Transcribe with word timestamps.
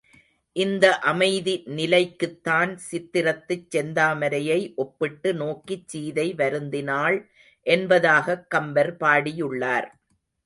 இந்த 0.55 0.85
அமைதி 1.01 1.53
நிலைக்குத்தான் 1.67 2.71
சித்திரத்துச் 2.87 3.67
செந்தாமரையை 3.75 4.57
ஒப்பிட்டு 4.75 5.33
நோக்கிச் 5.33 5.87
சீதை 5.87 6.33
வருந்தினாள் 6.33 7.17
என்பதாகக் 7.65 8.49
கம்பர் 8.49 8.93
பாடியுள்ளார். 8.99 9.89